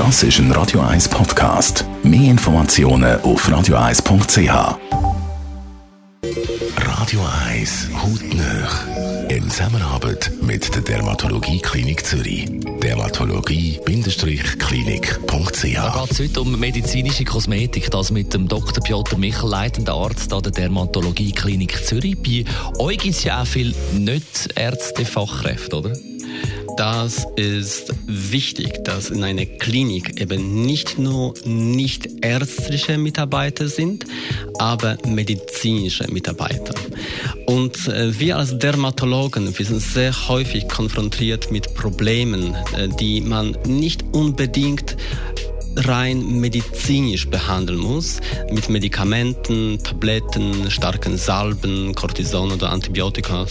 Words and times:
Das 0.00 0.22
ist 0.22 0.38
ein 0.38 0.50
Radio 0.52 0.80
1 0.80 1.10
Podcast. 1.10 1.84
Mehr 2.02 2.30
Informationen 2.30 3.20
auf 3.20 3.46
radio1.ch. 3.46 4.78
Radio 6.78 7.20
1 7.50 7.88
Hautnöch. 8.02 8.70
In 9.28 9.50
Zusammenarbeit 9.50 10.32
mit 10.40 10.74
der 10.74 10.80
Dermatologie 10.80 11.58
Klinik 11.58 12.06
Zürich. 12.06 12.48
Dermatologie-klinik.ch. 12.82 15.74
Da 15.74 16.00
geht 16.00 16.12
es 16.12 16.18
heute 16.18 16.40
um 16.40 16.58
medizinische 16.58 17.26
Kosmetik. 17.26 17.90
Das 17.90 18.10
mit 18.10 18.32
dem 18.32 18.48
Dr. 18.48 18.82
Piotr 18.82 19.18
Michel, 19.18 19.50
leitender 19.50 19.92
Arzt 19.92 20.32
an 20.32 20.44
der 20.44 20.52
Dermatologie 20.52 21.32
Klinik 21.32 21.84
Zürich. 21.84 22.16
Bei 22.16 22.46
euch 22.78 22.96
gibt 22.96 23.16
es 23.16 23.24
ja 23.24 23.42
auch 23.42 23.46
viele 23.46 23.74
Nicht-Ärzte-Fachkräfte, 23.92 25.76
oder? 25.76 25.92
Das 26.80 27.26
ist 27.36 27.92
wichtig, 28.06 28.84
dass 28.84 29.10
in 29.10 29.22
einer 29.22 29.44
Klinik 29.44 30.18
eben 30.18 30.64
nicht 30.64 30.98
nur 30.98 31.34
nicht 31.44 32.24
ärztliche 32.24 32.96
Mitarbeiter 32.96 33.68
sind, 33.68 34.06
aber 34.58 34.96
medizinische 35.06 36.10
Mitarbeiter. 36.10 36.72
Und 37.44 37.86
äh, 37.88 38.18
wir 38.18 38.38
als 38.38 38.56
Dermatologen, 38.56 39.58
wir 39.58 39.66
sind 39.66 39.82
sehr 39.82 40.28
häufig 40.28 40.68
konfrontiert 40.68 41.52
mit 41.52 41.74
Problemen, 41.74 42.54
äh, 42.74 42.88
die 42.98 43.20
man 43.20 43.58
nicht 43.66 44.02
unbedingt 44.12 44.96
rein 45.76 46.40
medizinisch 46.40 47.28
behandeln 47.28 47.78
muss, 47.78 48.20
mit 48.50 48.68
Medikamenten, 48.68 49.78
Tabletten, 49.82 50.70
starken 50.70 51.16
Salben, 51.16 51.94
Cortison 51.94 52.52
oder 52.52 52.70
Antibiotika. 52.70 53.46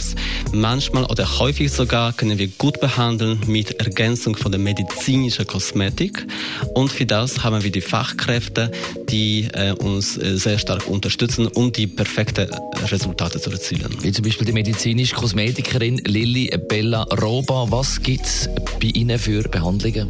Manchmal 0.52 1.06
oder 1.06 1.40
häufig 1.40 1.72
sogar 1.72 2.14
können 2.14 2.38
wir 2.38 2.48
gut 2.48 2.80
behandeln 2.80 3.40
mit 3.48 3.80
Ergänzung 3.80 4.36
von 4.36 4.52
der 4.52 4.60
medizinischen 4.60 5.48
Kosmetik. 5.48 6.26
Und 6.74 6.92
für 6.92 7.06
das 7.06 7.44
haben 7.44 7.64
wir 7.64 7.72
die 7.72 7.82
Fachkräfte, 7.82 8.72
die 9.10 9.48
äh, 9.54 9.72
uns 9.74 10.18
äh, 10.18 10.38
sehr 10.38 10.60
stark 10.60 10.88
unterstützen, 10.88 11.48
um 11.48 11.72
die 11.72 11.88
perfekten 11.88 12.50
Resultate 12.92 13.40
zu 13.40 13.52
erzielen. 13.52 13.96
Wie 14.02 14.12
zum 14.12 14.24
Beispiel 14.24 14.46
die 14.46 14.54
medizinische 14.54 15.16
Kosmetikerin 15.16 15.98
Lilly 16.06 16.52
Bella 16.68 17.04
Roba. 17.22 17.66
Was 17.70 18.02
gibt 18.02 18.26
es 18.26 18.50
bei 18.80 18.88
Ihnen 18.88 19.18
für 19.18 19.44
Behandlungen? 19.44 20.10